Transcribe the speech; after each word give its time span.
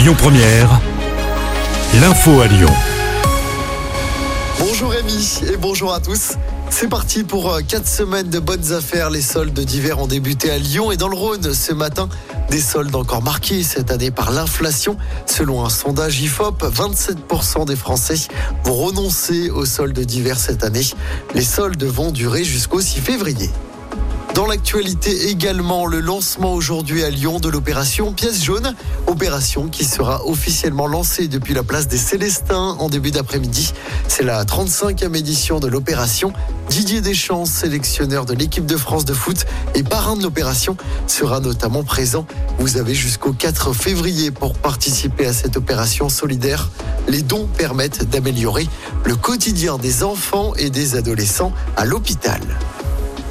Lyon 0.00 0.14
Première, 0.16 0.80
l'info 2.00 2.40
à 2.40 2.46
Lyon. 2.46 2.72
Bonjour 4.58 4.92
Rémi 4.92 5.40
et 5.46 5.58
bonjour 5.58 5.92
à 5.92 6.00
tous. 6.00 6.36
C'est 6.70 6.88
parti 6.88 7.22
pour 7.22 7.54
4 7.68 7.86
semaines 7.86 8.30
de 8.30 8.38
bonnes 8.38 8.72
affaires. 8.72 9.10
Les 9.10 9.20
soldes 9.20 9.60
d'hiver 9.60 9.98
ont 9.98 10.06
débuté 10.06 10.50
à 10.50 10.56
Lyon 10.56 10.90
et 10.90 10.96
dans 10.96 11.08
le 11.08 11.16
Rhône 11.16 11.52
ce 11.52 11.74
matin. 11.74 12.08
Des 12.48 12.62
soldes 12.62 12.96
encore 12.96 13.22
marqués 13.22 13.62
cette 13.62 13.90
année 13.90 14.10
par 14.10 14.30
l'inflation. 14.30 14.96
Selon 15.26 15.66
un 15.66 15.68
sondage 15.68 16.18
IFOP, 16.22 16.64
27% 16.64 17.66
des 17.66 17.76
Français 17.76 18.16
vont 18.64 18.76
renoncer 18.76 19.50
aux 19.50 19.66
soldes 19.66 20.00
d'hiver 20.00 20.38
cette 20.38 20.64
année. 20.64 20.86
Les 21.34 21.44
soldes 21.44 21.84
vont 21.84 22.10
durer 22.10 22.42
jusqu'au 22.42 22.80
6 22.80 23.00
février. 23.00 23.50
Dans 24.34 24.46
l'actualité 24.46 25.28
également, 25.28 25.86
le 25.86 25.98
lancement 25.98 26.54
aujourd'hui 26.54 27.02
à 27.02 27.10
Lyon 27.10 27.40
de 27.40 27.48
l'opération 27.48 28.12
Pièce 28.12 28.44
jaune, 28.44 28.74
opération 29.08 29.68
qui 29.68 29.84
sera 29.84 30.24
officiellement 30.24 30.86
lancée 30.86 31.26
depuis 31.26 31.52
la 31.52 31.64
place 31.64 31.88
des 31.88 31.96
Célestins 31.96 32.76
en 32.78 32.88
début 32.88 33.10
d'après-midi. 33.10 33.72
C'est 34.06 34.22
la 34.22 34.44
35e 34.44 35.16
édition 35.16 35.58
de 35.58 35.66
l'opération. 35.66 36.32
Didier 36.68 37.00
Deschamps, 37.00 37.44
sélectionneur 37.44 38.24
de 38.24 38.34
l'équipe 38.34 38.66
de 38.66 38.76
France 38.76 39.04
de 39.04 39.14
foot 39.14 39.46
et 39.74 39.82
parrain 39.82 40.16
de 40.16 40.22
l'opération, 40.22 40.76
sera 41.08 41.40
notamment 41.40 41.82
présent. 41.82 42.24
Vous 42.58 42.76
avez 42.76 42.94
jusqu'au 42.94 43.32
4 43.32 43.72
février 43.72 44.30
pour 44.30 44.54
participer 44.54 45.26
à 45.26 45.32
cette 45.32 45.56
opération 45.56 46.08
solidaire. 46.08 46.70
Les 47.08 47.22
dons 47.22 47.48
permettent 47.58 48.08
d'améliorer 48.08 48.68
le 49.04 49.16
quotidien 49.16 49.76
des 49.76 50.04
enfants 50.04 50.54
et 50.54 50.70
des 50.70 50.94
adolescents 50.94 51.52
à 51.76 51.84
l'hôpital. 51.84 52.40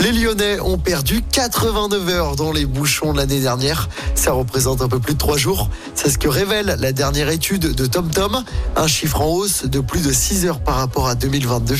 Les 0.00 0.12
Lyonnais 0.12 0.60
ont 0.60 0.78
perdu 0.78 1.22
89 1.22 2.08
heures 2.08 2.36
dans 2.36 2.52
les 2.52 2.66
bouchons 2.66 3.12
l'année 3.12 3.40
dernière. 3.40 3.88
Ça 4.14 4.32
représente 4.32 4.80
un 4.80 4.88
peu 4.88 5.00
plus 5.00 5.14
de 5.14 5.18
3 5.18 5.36
jours. 5.36 5.70
C'est 5.94 6.08
ce 6.08 6.18
que 6.18 6.28
révèle 6.28 6.76
la 6.78 6.92
dernière 6.92 7.28
étude 7.30 7.74
de 7.74 7.86
TomTom. 7.86 8.44
Un 8.76 8.86
chiffre 8.86 9.20
en 9.20 9.26
hausse 9.26 9.64
de 9.66 9.80
plus 9.80 10.02
de 10.02 10.12
6 10.12 10.46
heures 10.46 10.60
par 10.60 10.76
rapport 10.76 11.08
à 11.08 11.16
2022. 11.16 11.74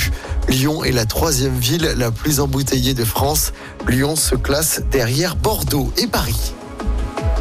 Lyon 0.49 0.83
est 0.83 0.93
la 0.93 1.07
troisième 1.07 1.57
ville 1.57 1.95
la 1.97 2.11
plus 2.11 2.41
embouteillée 2.41 2.95
de 2.95 3.05
France. 3.05 3.53
Lyon 3.87 4.17
se 4.17 4.35
classe 4.35 4.83
derrière 4.91 5.37
Bordeaux 5.37 5.93
et 5.97 6.09
Paris. 6.09 6.55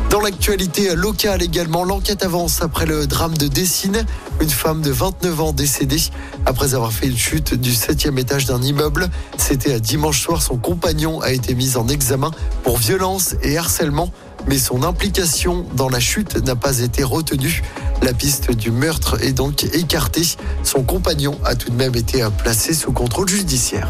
Dans 0.10 0.22
l'actualité 0.22 0.96
locale 0.96 1.44
également, 1.44 1.84
l'enquête 1.84 2.24
avance 2.24 2.62
après 2.62 2.86
le 2.86 3.08
drame 3.08 3.38
de 3.38 3.48
Dessine. 3.48 4.06
Une 4.42 4.50
femme 4.50 4.82
de 4.82 4.90
29 4.90 5.42
ans 5.42 5.52
décédée 5.52 6.02
après 6.46 6.76
avoir 6.76 6.94
fait 6.94 7.08
une 7.08 7.18
chute 7.18 7.54
du 7.54 7.74
septième 7.74 8.18
étage 8.18 8.46
d'un 8.46 8.62
immeuble. 8.62 9.10
C'était 9.38 9.74
à 9.74 9.80
dimanche 9.80 10.22
soir. 10.22 10.42
Son 10.42 10.56
compagnon 10.56 11.20
a 11.20 11.32
été 11.32 11.56
mis 11.56 11.76
en 11.76 11.90
examen 11.90 12.32
pour 12.64 12.78
violence 12.78 13.36
et 13.44 13.58
harcèlement. 13.58 14.10
Mais 14.48 14.58
son 14.58 14.84
implication 14.84 15.66
dans 15.76 15.90
la 15.90 16.00
chute 16.00 16.38
n'a 16.46 16.56
pas 16.56 16.80
été 16.80 17.04
retenue. 17.04 17.62
La 18.02 18.14
piste 18.14 18.52
du 18.52 18.72
meurtre 18.72 19.22
est 19.22 19.34
donc 19.34 19.66
écartée. 19.74 20.24
Son 20.64 20.84
compagnon 20.84 21.38
a 21.44 21.56
tout 21.56 21.70
de 21.70 21.76
même 21.76 21.96
été 21.96 22.26
placé 22.38 22.74
sous 22.74 22.94
contrôle 22.94 23.28
judiciaire. 23.28 23.90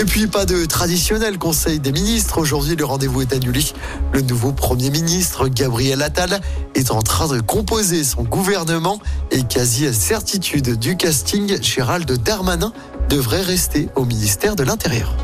Et 0.00 0.04
puis 0.04 0.28
pas 0.28 0.44
de 0.44 0.64
traditionnel 0.64 1.38
conseil 1.38 1.80
des 1.80 1.90
ministres. 1.90 2.38
Aujourd'hui, 2.38 2.76
le 2.76 2.84
rendez-vous 2.84 3.20
est 3.22 3.32
annulé. 3.32 3.64
Le 4.12 4.20
nouveau 4.20 4.52
Premier 4.52 4.90
ministre, 4.90 5.48
Gabriel 5.48 6.02
Attal, 6.02 6.40
est 6.76 6.92
en 6.92 7.02
train 7.02 7.26
de 7.26 7.40
composer 7.40 8.04
son 8.04 8.22
gouvernement 8.22 9.00
et 9.32 9.42
quasi 9.42 9.92
certitude 9.92 10.78
du 10.78 10.96
casting, 10.96 11.60
Gérald 11.60 12.08
Darmanin 12.22 12.72
devrait 13.08 13.42
rester 13.42 13.88
au 13.96 14.04
ministère 14.04 14.54
de 14.54 14.62
l'Intérieur. 14.62 15.16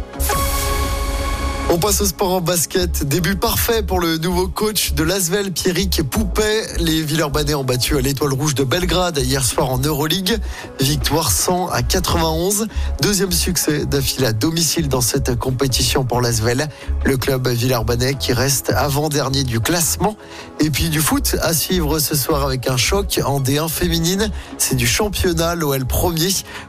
On 1.75 1.79
passe 1.79 2.01
au 2.03 2.07
sport 2.07 2.35
en 2.35 2.41
basket. 2.41 3.03
Début 3.03 3.35
parfait 3.35 3.83
pour 3.83 3.99
le 3.99 4.17
nouveau 4.19 4.47
coach 4.47 4.93
de 4.93 5.03
l'Asvel, 5.03 5.51
Pierrick 5.51 6.05
Poupet. 6.09 6.69
Les 6.79 7.03
Villeurbanais 7.03 7.55
ont 7.55 7.65
battu 7.65 7.99
à 7.99 8.01
l'Étoile 8.01 8.33
Rouge 8.33 8.55
de 8.55 8.63
Belgrade 8.63 9.19
hier 9.19 9.45
soir 9.45 9.71
en 9.71 9.79
Euroleague. 9.79 10.39
Victoire 10.79 11.33
100 11.33 11.71
à 11.71 11.83
91. 11.83 12.69
Deuxième 13.03 13.33
succès 13.33 13.87
d'affilée 13.87 14.29
à 14.29 14.33
domicile 14.33 14.89
dans 14.89 15.01
cette 15.01 15.37
compétition 15.37 16.05
pour 16.05 16.21
l'Asvel. 16.21 16.69
Le 17.05 17.17
club 17.17 17.49
Villeurbanais 17.49 18.15
qui 18.15 18.33
reste 18.33 18.71
avant-dernier 18.71 19.43
du 19.43 19.59
classement. 19.59 20.17
Et 20.61 20.71
puis 20.71 20.91
du 20.91 21.01
foot 21.01 21.35
à 21.43 21.55
suivre 21.55 21.99
ce 21.99 22.15
soir 22.15 22.45
avec 22.45 22.69
un 22.69 22.77
choc 22.77 23.19
en 23.27 23.41
D1 23.41 23.69
féminine. 23.69 24.31
C'est 24.59 24.77
du 24.77 24.87
championnat. 24.87 25.57
L'OL 25.57 25.85
premier 25.87 26.29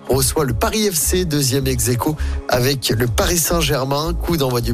reçoit 0.09 0.45
le 0.45 0.55
Paris 0.55 0.87
FC, 0.87 1.25
deuxième 1.25 1.67
ex 1.67 1.91
avec 2.49 2.89
le 2.89 3.05
Paris 3.05 3.37
Saint-Germain. 3.37 4.15
Coup 4.15 4.37
d'envoi 4.37 4.61
du 4.61 4.73